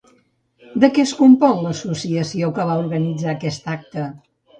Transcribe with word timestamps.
De 0.83 0.87
què 0.93 1.03
es 1.07 1.11
compon 1.19 1.61
l'associació 1.65 2.49
que 2.55 2.65
va 2.71 2.79
organitzar 2.85 3.29
aquest 3.35 3.69
acte? 3.75 4.07